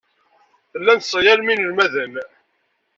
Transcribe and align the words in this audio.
Tellam 0.71 0.99
tesseɣyalem 0.99 1.49
inelmaden. 1.53 2.13